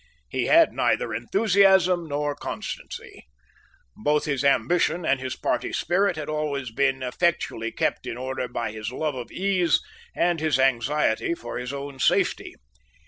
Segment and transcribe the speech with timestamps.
[0.29, 3.27] He had neither enthusiasm nor constancy.
[3.95, 8.71] Both his ambition and his party spirit had always been effectually kept in order by
[8.71, 9.79] his love of ease
[10.15, 12.55] and his anxiety for his own safety.